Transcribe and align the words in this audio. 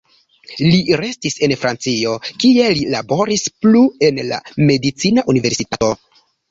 Li 0.61 0.79
restis 1.01 1.37
en 1.49 1.53
Francio, 1.65 2.15
kie 2.45 2.73
li 2.79 2.89
laboris 2.97 3.47
plu 3.67 3.87
en 4.11 4.21
la 4.33 4.45
medicina 4.73 5.31
universitato. 5.37 5.97